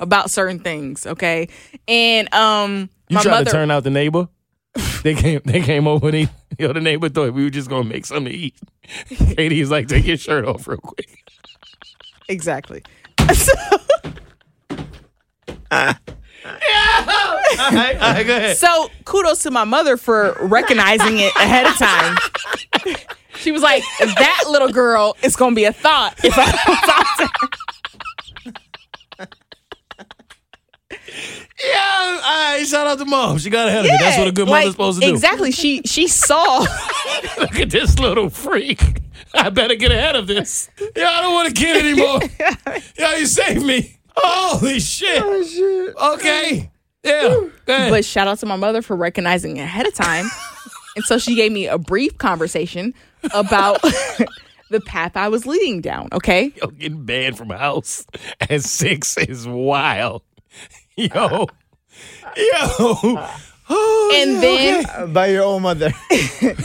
[0.00, 1.06] about certain things.
[1.06, 1.48] Okay,
[1.88, 3.44] and um, you my tried mother.
[3.46, 4.28] to turn out the neighbor?
[5.02, 7.82] they came they came over and he, yo, the neighbor thought we were just gonna
[7.88, 8.54] make something to eat.
[9.10, 11.18] Keity was like, take your shirt off real quick.
[12.28, 12.82] Exactly.
[13.34, 13.52] So,
[16.44, 18.56] All right, all right, go ahead.
[18.56, 22.16] So kudos to my mother for recognizing it ahead of time.
[23.36, 27.16] She was like, "That little girl is gonna be a thought if I don't talk
[27.18, 27.48] to her."
[31.64, 33.38] Yeah, all right, shout out to mom.
[33.38, 33.96] She got ahead of me.
[33.98, 35.12] That's what a good like, mother's supposed to do.
[35.14, 35.50] Exactly.
[35.52, 36.58] She she saw.
[37.38, 38.82] Look at this little freak.
[39.32, 40.68] I better get ahead of this.
[40.96, 42.20] Yeah, I don't want a kid anymore.
[42.98, 43.98] yeah, you saved me.
[44.16, 45.22] Holy shit.
[45.96, 46.70] Okay.
[47.02, 47.22] Yeah.
[47.22, 47.90] Go ahead.
[47.90, 50.26] But shout out to my mother for recognizing ahead of time.
[50.96, 52.94] and so she gave me a brief conversation
[53.34, 53.82] about
[54.70, 56.08] the path I was leading down.
[56.12, 56.52] Okay.
[56.56, 58.06] Yo, getting banned from house
[58.40, 60.22] at six is wild.
[60.96, 61.08] Yo.
[61.08, 61.46] Yo.
[63.66, 65.90] Oh, And yeah, then Uh, By your own mother.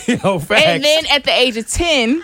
[0.07, 0.63] Yo, facts.
[0.65, 2.21] and then at the age of 10,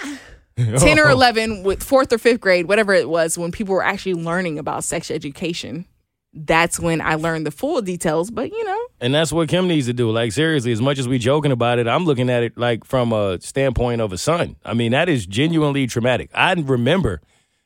[0.80, 1.12] 10 or Oh.
[1.12, 4.84] 11 with fourth or fifth grade, whatever it was, when people were actually learning about
[4.84, 5.86] sex education,
[6.34, 8.30] that's when I learned the full details.
[8.32, 10.12] But you know, And that's what Kim needs to do.
[10.12, 13.12] Like seriously, as much as we joking about it, I'm looking at it like from
[13.14, 14.56] a standpoint of a son.
[14.66, 16.30] I mean, that is genuinely traumatic.
[16.34, 17.22] I remember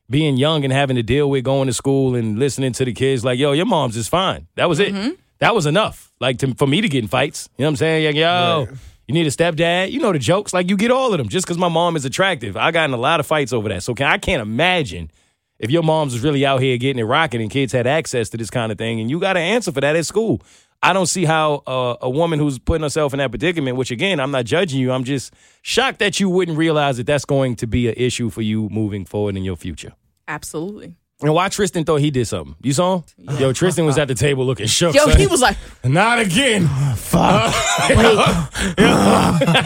[0.10, 3.23] being young and having to deal with going to school and listening to the kids
[3.23, 4.93] like, "Yo, your mom's is fine." That was it.
[4.93, 5.12] Mm-hmm.
[5.39, 6.12] That was enough.
[6.19, 7.47] Like to, for me to get in fights.
[7.58, 8.06] You know what I'm saying?
[8.08, 8.67] Like, yo,
[9.10, 9.91] you need a stepdad.
[9.91, 10.54] You know the jokes.
[10.54, 12.56] Like you get all of them just because my mom is attractive.
[12.56, 13.82] I got in a lot of fights over that.
[13.82, 15.10] So can, I can't imagine
[15.58, 18.38] if your mom's was really out here getting it rocking and kids had access to
[18.38, 20.43] this kind of thing and you got to answer for that at school.
[20.84, 24.19] I don't see how uh, a woman who's putting herself in that predicament, which again,
[24.19, 24.91] I'm not judging you.
[24.91, 28.43] I'm just shocked that you wouldn't realize that that's going to be an issue for
[28.43, 29.93] you moving forward in your future.
[30.28, 30.93] absolutely.
[31.21, 32.55] And why Tristan thought he did something.
[32.62, 33.38] You saw him?
[33.39, 34.95] Yo, Tristan was at the table looking shook.
[34.95, 35.17] Yo, son.
[35.17, 36.65] he was like, not again.
[36.95, 37.53] Fuck.
[37.53, 38.23] I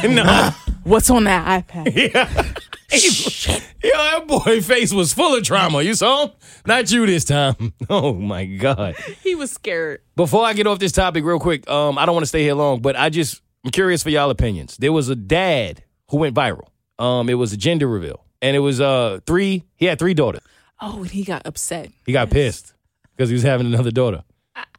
[0.09, 0.51] know.
[0.83, 2.59] "What's on that iPad?"
[2.93, 3.59] Yeah.
[3.83, 5.81] Yo, that boy face was full of trauma.
[5.81, 6.31] You saw him?
[6.67, 7.73] Not you this time.
[7.89, 8.95] Oh my God.
[9.23, 10.01] he was scared.
[10.15, 12.53] Before I get off this topic real quick, um, I don't want to stay here
[12.53, 14.77] long, but I just I'm curious for y'all opinions.
[14.77, 16.67] There was a dad who went viral.
[16.99, 18.23] Um, it was a gender reveal.
[18.43, 20.43] And it was uh three, he had three daughters.
[20.85, 21.91] Oh, and he got upset.
[22.05, 22.73] He got pissed
[23.15, 24.23] because he was having another daughter.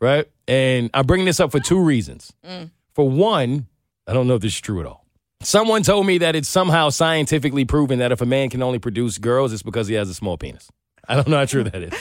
[0.01, 0.27] Right?
[0.47, 2.31] And I'm bringing this up for two reasons.
[2.47, 2.71] Mm.
[2.95, 3.67] For one,
[4.07, 5.07] I don't know if this is true at all.
[5.41, 9.17] Someone told me that it's somehow scientifically proven that if a man can only produce
[9.17, 10.71] girls, it's because he has a small penis.
[11.09, 11.93] I don't know how true that is.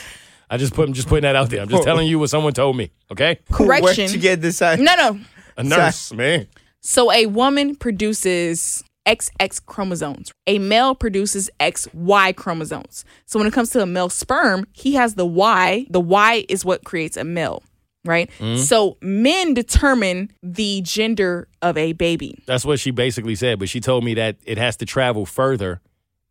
[0.50, 1.62] I just put I'm just putting that out there.
[1.62, 2.90] I'm just telling you what someone told me.
[3.10, 3.96] Okay, Correction.
[3.96, 4.60] Where'd you get this?
[4.60, 4.78] out?
[4.78, 5.20] no, no.
[5.56, 6.46] a nurse, man.
[6.80, 10.32] So a woman produces XX chromosomes.
[10.46, 13.04] A male produces XY chromosomes.
[13.26, 15.86] So when it comes to a male sperm, he has the Y.
[15.90, 17.62] The Y is what creates a male,
[18.04, 18.30] right?
[18.38, 18.58] Mm-hmm.
[18.62, 22.42] So men determine the gender of a baby.
[22.46, 23.58] That's what she basically said.
[23.58, 25.80] But she told me that it has to travel further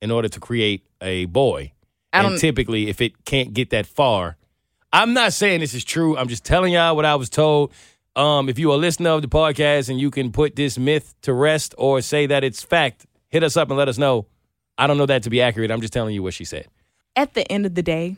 [0.01, 1.71] in order to create a boy.
[2.11, 4.37] I and don't- typically, if it can't get that far,
[4.91, 6.15] I'm not saying this is true.
[6.17, 7.71] I'm just telling y'all what I was told.
[8.15, 11.33] Um, if you're a listener of the podcast and you can put this myth to
[11.33, 14.27] rest or say that it's fact, hit us up and let us know.
[14.77, 15.71] I don't know that to be accurate.
[15.71, 16.67] I'm just telling you what she said.
[17.15, 18.17] At the end of the day,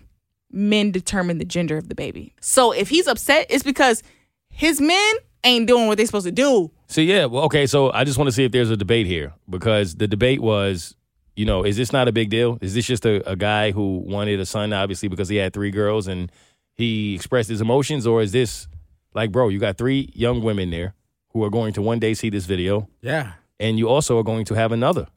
[0.51, 2.34] men determine the gender of the baby.
[2.41, 4.03] So if he's upset, it's because
[4.49, 6.71] his men ain't doing what they're supposed to do.
[6.88, 7.65] So yeah, well, okay.
[7.65, 10.95] So I just want to see if there's a debate here because the debate was,
[11.36, 12.58] you know, is this not a big deal?
[12.62, 15.71] Is this just a, a guy who wanted a son, obviously because he had three
[15.71, 16.31] girls and
[16.73, 18.67] he expressed his emotions, or is this
[19.15, 20.93] like, bro, you got three young women there
[21.30, 23.34] who are going to one day see this video, Yeah.
[23.60, 25.08] and you also are going to have another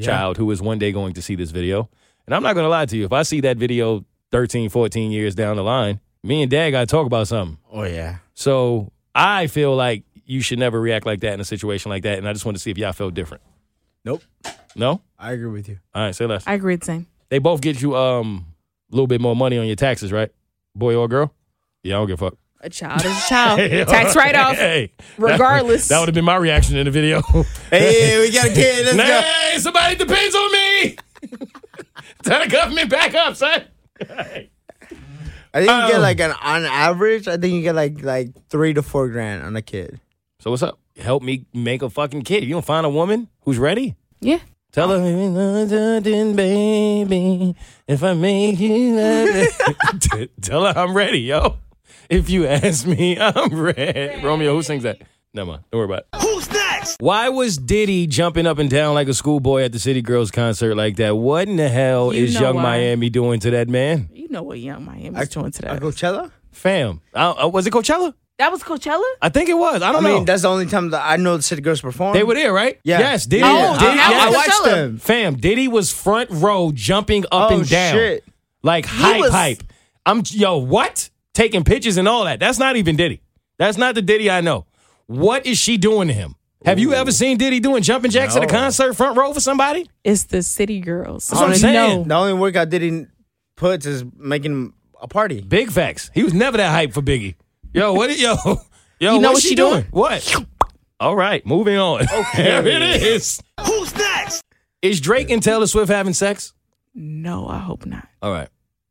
[0.00, 1.88] child who is one day going to see this video.
[2.26, 5.10] And I'm not going to lie to you, if I see that video 13, 14
[5.10, 7.58] years down the line, me and dad got to talk about something.
[7.72, 8.18] Oh yeah.
[8.34, 12.18] So I feel like you should never react like that in a situation like that.
[12.18, 13.42] And I just want to see if y'all felt different.
[14.04, 14.22] Nope.
[14.76, 15.00] No?
[15.18, 15.78] I agree with you.
[15.94, 16.46] All right, say less.
[16.46, 17.06] I agree with the same.
[17.30, 18.46] They both get you um
[18.92, 20.30] a little bit more money on your taxes, right?
[20.74, 21.32] Boy or girl?
[21.82, 22.38] Yeah, I don't give a fuck.
[22.60, 23.58] A child is a child.
[23.88, 24.56] Tax write off.
[24.56, 25.86] Hey, regardless.
[25.88, 27.22] That, would have been my reaction in the video.
[27.70, 28.86] Hey, we got a kid.
[28.86, 29.20] Let's go.
[29.20, 30.96] hey, somebody depends on me.
[32.24, 33.62] Tell the government back up, son.
[34.00, 34.48] I
[35.54, 37.28] think you get Um, like an on average.
[37.28, 40.00] I think you get like like three to four grand on a kid.
[40.40, 40.78] So what's up?
[40.98, 42.42] Help me make a fucking kid.
[42.44, 43.96] You don't find a woman who's ready?
[44.20, 44.40] Yeah.
[44.72, 44.98] Tell her,
[46.34, 47.54] baby,
[47.86, 49.46] if I make you,
[50.42, 51.56] tell her I'm ready, yo.
[52.08, 54.22] If you ask me, I'm ready.
[54.24, 55.02] Romeo, who sings that?
[55.34, 55.64] Never mind.
[55.70, 56.22] Don't worry about it.
[56.22, 56.96] Who's next?
[57.00, 60.74] Why was Diddy jumping up and down like a schoolboy at the City Girls concert
[60.74, 61.16] like that?
[61.16, 62.62] What in the hell You is know Young why.
[62.62, 64.08] Miami doing to that man?
[64.12, 65.82] You know what Young Miami's doing to At that.
[65.82, 66.30] Coachella.
[66.50, 68.14] Fam, uh, uh, was it Coachella?
[68.38, 69.02] That was Coachella?
[69.20, 69.82] I think it was.
[69.82, 70.08] I I don't know.
[70.08, 70.24] I mean, know.
[70.24, 72.14] that's the only time that I know the City Girls perform.
[72.14, 72.78] They were there, right?
[72.84, 73.00] Yeah.
[73.00, 73.42] Yes, Diddy.
[73.44, 74.46] Oh, Diddy that I, I was yes.
[74.48, 74.74] watched Coachella.
[74.76, 74.98] them.
[74.98, 77.94] Fam, Diddy was front row jumping up Oh and down.
[77.94, 78.24] shit!
[78.62, 79.62] Like hype, was- hype.
[80.06, 81.10] I'm yo, what?
[81.38, 82.40] Taking pictures and all that.
[82.40, 83.22] That's not even Diddy.
[83.60, 84.66] That's not the Diddy I know.
[85.06, 86.34] What is she doing to him?
[86.64, 89.88] Have you ever seen Diddy doing jumping jacks at a concert front row for somebody?
[90.02, 91.28] It's the city girls.
[91.28, 92.08] That's what I'm saying.
[92.08, 93.06] The only workout Diddy
[93.56, 95.40] puts is making a party.
[95.40, 96.10] Big facts.
[96.12, 97.36] He was never that hype for Biggie.
[97.72, 98.18] Yo, what?
[98.18, 99.72] Yo, yo, You know what's what she she doing?
[99.82, 99.86] doing?
[99.92, 100.44] What?
[100.98, 102.02] All right, moving on.
[102.02, 103.40] Okay, there it is.
[103.64, 104.42] Who's next?
[104.82, 106.52] Is Drake and Taylor Swift having sex?
[106.96, 108.08] No, I hope not.
[108.22, 108.48] All right,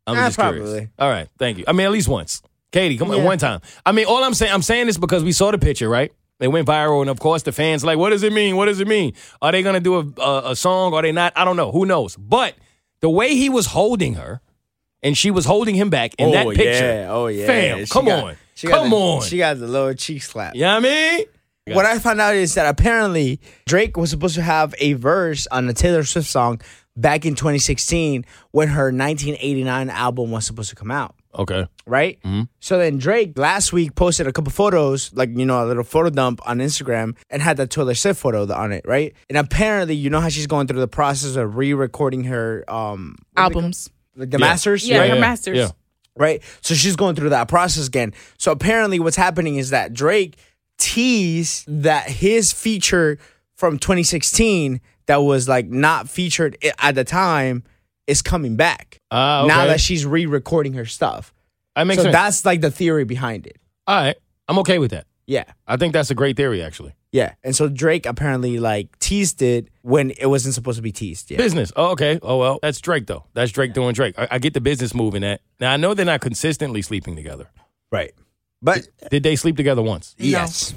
[0.08, 0.64] I'm Ah, just curious.
[0.64, 0.90] probably.
[0.98, 1.66] All right, thank you.
[1.68, 2.42] I mean, at least once.
[2.72, 3.62] Keity, come on, one time.
[3.86, 6.12] I mean, all I'm saying, I'm saying this because we saw the picture, right?
[6.40, 8.56] They went viral, and of course, the fans like, what does it mean?
[8.58, 9.14] What does it mean?
[9.42, 10.94] Are they gonna do a, a, a song?
[10.94, 11.34] Are they not?
[11.36, 11.72] I don't know.
[11.72, 12.16] Who knows?
[12.16, 12.56] But
[13.02, 14.42] the way he was holding her,
[15.04, 17.08] and she was holding him back in that picture.
[17.10, 17.46] Oh, yeah.
[17.46, 17.46] Oh yeah.
[17.48, 18.36] Fam, She come got- on.
[18.56, 19.22] she got Come the- on.
[19.24, 20.56] She got the little cheek slap.
[20.56, 21.26] You know what I mean?
[21.76, 25.68] What I found out is that apparently Drake was supposed to have a verse on
[25.68, 26.62] a Taylor Swift song
[26.98, 31.16] back in 2016 when her 1989 album was supposed to come out.
[31.38, 31.68] Okay.
[31.86, 32.20] Right?
[32.60, 36.10] So then Drake last week posted a couple photos, like, you know, a little photo
[36.10, 39.14] dump on Instagram and had that Taylor Swift photo on it, right?
[39.30, 43.16] And apparently, you know how she's going through the process of re recording her um
[43.18, 43.90] what do they call- Albums.
[44.16, 44.46] like the Yeah.
[44.48, 44.88] masters?
[44.90, 45.10] Yeah, right?
[45.12, 45.58] her masters.
[45.58, 45.70] Yeah.
[46.16, 46.42] right?
[46.62, 48.12] So she's going through that process again.
[48.40, 50.38] So apparently, what's happening is that Drake
[50.80, 53.20] teased that his feature
[53.56, 57.64] from 2016 that was like not featured at the time
[58.06, 61.34] is coming back Ah, now that she's re-recording her stuff.
[61.76, 62.14] That makes so sense.
[62.14, 63.58] that's like the theory behind it.
[63.86, 64.16] All right.
[64.48, 65.06] I'm okay with that.
[65.26, 65.44] Yeah.
[65.68, 66.94] I think that's a great theory, actually.
[67.12, 67.34] Yeah.
[67.44, 71.30] And so Drake apparently like teased it when it wasn't supposed to be teased.
[71.32, 71.38] Yeah.
[71.38, 71.72] Business.
[71.76, 72.18] Oh, okay.
[72.22, 73.26] Oh, well, that's Drake, though.
[73.34, 74.16] That's Drake doing Drake.
[74.18, 75.42] I, I get the business moving that.
[75.60, 77.50] Now, I know they're not consistently sleeping together.
[77.92, 78.14] Right.
[78.62, 80.16] But Did they sleep together once?
[80.18, 80.74] yes.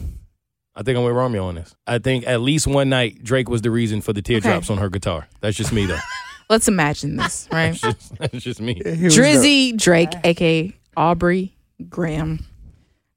[0.81, 1.75] I think I'm with Romeo on this.
[1.87, 4.89] I think at least one night, Drake was the reason for the teardrops on her
[4.89, 5.29] guitar.
[5.43, 5.99] That's just me, though.
[6.49, 7.75] Let's imagine this, right?
[7.75, 8.77] Just- that's just me.
[8.77, 11.55] Drizzy Drake, aka Aubrey
[11.91, 12.47] Graham.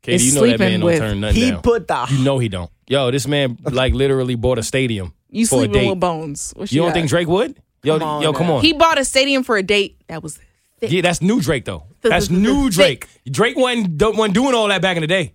[0.04, 1.62] Keity, is you know that man sleeping don't with- turn nothing He down.
[1.62, 2.70] put the you know he don't.
[2.90, 5.90] Yo, this man, like, literally bought a stadium You for a sleeping date.
[5.90, 6.52] with Bones.
[6.58, 6.94] What You don't got?
[6.96, 7.58] think Drake would?
[7.82, 8.62] Yo, Come on yo, come on.
[8.62, 10.38] he bought a stadium for a date that was
[10.80, 10.92] thick?
[10.92, 11.84] Yeah, that's new Drake though.
[12.02, 13.08] That's the- the new Drake.
[13.32, 15.34] Drake wasn't, don't- wasn't doing all that back in the day.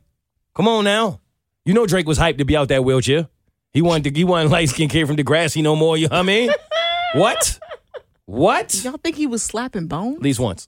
[0.55, 1.21] Come on now.
[1.69, 3.29] You know Drake was hyped to be out that wheelchair.
[3.75, 5.99] He wanted to, he wasn't light skinned kid from Degrassi no more.
[5.99, 6.51] You know what I mean?
[7.13, 7.61] what?
[8.25, 8.83] What?
[8.83, 10.17] Y'all think he was slapping Bones?
[10.17, 10.67] At least once.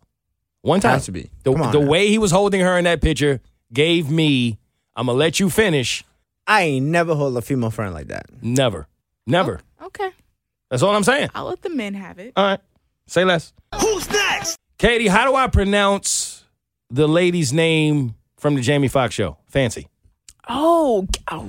[0.60, 0.92] One time.
[0.92, 1.30] Has to be.
[1.42, 3.40] The, Come on the way he was holding her in that picture
[3.72, 4.58] gave me,
[4.94, 6.04] I'm gonna let you finish.
[6.46, 8.26] I ain't never hold a female friend like that.
[8.42, 8.86] Never.
[9.26, 9.62] Never.
[9.82, 10.10] Okay,
[10.68, 11.30] That's all I'm saying.
[11.34, 12.34] I'll let the men have it.
[12.36, 12.60] All right.
[13.06, 13.54] Say less.
[13.80, 14.58] Who's next?
[14.78, 16.44] Keity, how do I pronounce
[16.90, 19.38] the lady's name from the Jamie Foxx show?
[19.46, 19.86] Fancy.
[20.52, 21.48] Oh, oh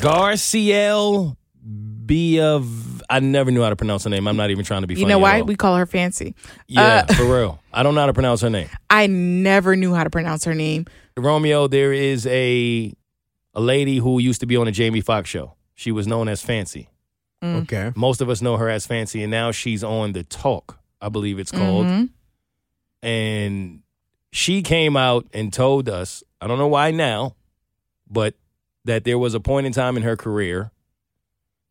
[0.00, 1.36] Garcelle
[2.06, 3.02] Biav.
[3.10, 4.26] I never knew how to pronounce her name.
[4.26, 5.02] I'm not even trying to be funny.
[5.02, 5.46] you know at why all.
[5.46, 6.34] we call her Fancy?
[6.68, 7.60] yeah, Uh, for real.
[7.72, 8.68] I don't know how to pronounce her name.
[8.90, 10.86] I never knew how to pronounce her name.
[11.16, 12.92] Romeo, there is a
[13.54, 15.54] a lady who used to be on the Jamie Foxx show.
[15.74, 16.88] She was known as Fancy.
[17.42, 17.62] Mm.
[17.62, 17.92] Okay.
[17.96, 21.38] Most of us know her as Fancy, and now she's on the Talk, I believe
[21.38, 21.86] it's called.
[21.86, 22.08] Mhm.
[23.02, 23.80] And
[24.30, 27.34] she came out and told us, I don't know why now,
[28.12, 28.34] but
[28.84, 30.70] that there was a point in time in her career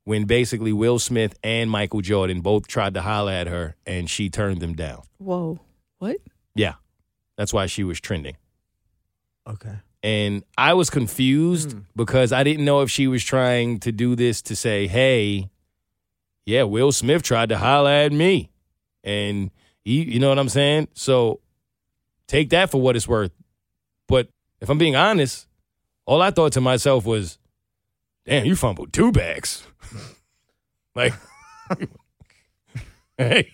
[0.04, 4.30] when basically Will Smith and Michael Jordan both tried to holler at her and she
[4.30, 5.04] turned them down.
[5.20, 5.60] Whoa,
[6.00, 6.18] what?
[6.56, 6.76] Yeah.
[7.38, 8.38] That's why she was trending.
[9.48, 9.76] Okay.
[10.04, 11.80] And I was confused hmm.
[11.96, 15.50] because I didn't know if she was trying to do this to say, hey,
[16.46, 18.50] yeah, Will Smith tried to holler at me.
[19.04, 19.52] And
[19.84, 20.88] he, you know what I'm saying?
[20.94, 21.40] So
[22.28, 23.32] take that for what it's worth.
[24.08, 25.48] But if I'm being honest,
[26.06, 27.38] all I thought to myself was,
[28.26, 29.66] damn, you fumbled two bags.
[30.96, 31.14] like,
[33.18, 33.52] hey,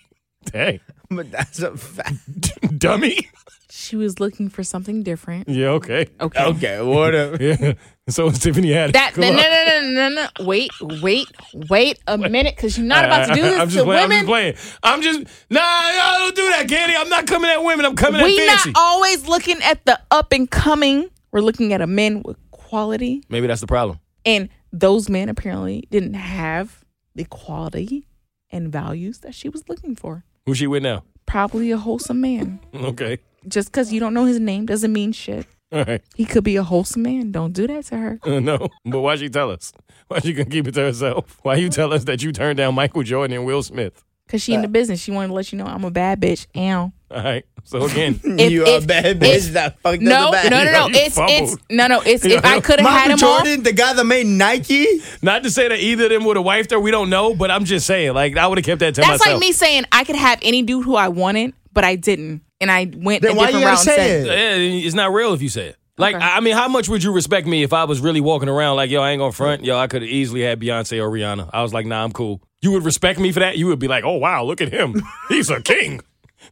[0.52, 0.80] hey,
[1.10, 2.18] But that's a fact.
[2.78, 3.28] dummy.
[3.70, 5.48] She was looking for something different.
[5.48, 6.08] Yeah, okay.
[6.20, 6.42] Okay.
[6.44, 7.36] Okay, whatever.
[7.42, 7.74] Yeah.
[8.08, 8.92] So it's Tiffany Haddish.
[8.94, 9.42] That Come no, no on.
[9.42, 11.26] no no no no wait wait
[11.70, 14.08] wait a minute because you're not about to do this I'm just to playing, I'm
[14.08, 14.18] women.
[14.18, 14.54] just playing.
[14.82, 15.18] I'm just
[15.50, 16.96] nah, y'all don't do that, Candy.
[16.96, 17.84] I'm not coming at women.
[17.86, 18.36] I'm coming at women.
[18.36, 21.10] we at not always looking at the up and coming.
[21.32, 23.98] We're looking at a man with quality, Maybe that's the problem.
[24.24, 28.06] and those men apparently didn't have the quality
[28.50, 30.24] and values that she was looking for.
[30.46, 31.04] Who's she with now?
[31.26, 32.60] Probably a wholesome man.
[32.74, 33.18] Okay.
[33.46, 35.46] Just because you don't know his name doesn't mean shit.
[35.72, 36.02] All right.
[36.16, 37.30] He could be a wholesome man.
[37.32, 38.18] Don't do that to her.
[38.24, 39.72] Uh, no, but why she tell us?
[40.08, 41.38] Why she gonna keep it to herself?
[41.42, 44.02] Why you tell us that you turned down Michael Jordan and Will Smith?
[44.28, 45.00] Cause she in the business.
[45.00, 46.46] She wanted to let you know I'm a bad bitch.
[46.56, 46.92] Ow.
[47.10, 47.44] All right.
[47.64, 50.72] So again, If- you if- a bad bitch that fucked No, up the no, bag.
[50.72, 50.86] no, no.
[50.88, 52.00] You It's it's no, no.
[52.02, 53.18] It's if I could have had him on.
[53.44, 55.00] Jordan, the guy that made Nike.
[55.22, 56.80] not to say that either of them would have wifed her.
[56.80, 59.08] We don't know, but I'm just saying, like I would have kept that to That's
[59.12, 59.24] myself.
[59.24, 62.42] That's like me saying I could have any dude who I wanted, but I didn't,
[62.60, 64.26] and I went Then a why different you route say it?
[64.26, 65.76] Yeah, it's not real if you say it.
[65.96, 66.24] Like, Okay.
[66.24, 68.76] I I mean, how much would you respect me if I was really walking around
[68.76, 71.50] like, yo, I ain't gonna front, yo, I could have easily had Beyonce or Rihanna.
[71.52, 72.40] I was like, nah, I'm cool.
[72.60, 73.56] You would respect me for that?
[73.58, 76.00] You would be like, oh wow, look at him, he's a king.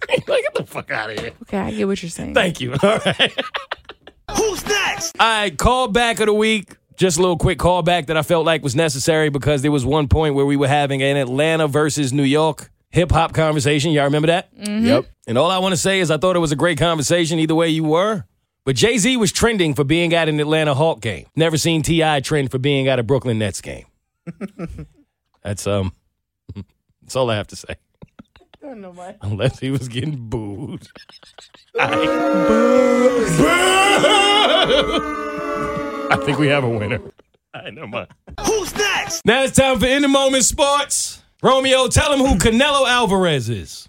[0.08, 1.32] like, get the fuck out of here.
[1.42, 2.34] Okay, I get what you're saying.
[2.34, 2.72] Thank you.
[2.82, 3.32] All right.
[4.36, 5.16] Who's next?
[5.18, 6.76] All right, call back of the week.
[6.96, 10.08] Just a little quick callback that I felt like was necessary because there was one
[10.08, 13.92] point where we were having an Atlanta versus New York hip hop conversation.
[13.92, 14.48] Y'all remember that?
[14.56, 15.04] Yep.
[15.26, 17.54] And all I want to say is I thought it was a great conversation either
[17.54, 18.24] way you were.
[18.64, 21.26] But Jay Z was trending for being at an Atlanta Hawk game.
[21.36, 22.20] Never seen T.I.
[22.20, 23.84] trend for being at a Brooklyn Nets game.
[25.42, 25.92] that's um
[27.02, 27.76] that's all I have to say.
[29.22, 30.86] Unless he was getting booed.
[36.08, 36.98] I think we have a winner.
[37.54, 38.08] All right, never mind.
[38.46, 39.24] Who's next?
[39.24, 41.22] Now it's time for In the Moment Sports.
[41.42, 43.88] Romeo, tell him who Canelo Alvarez is.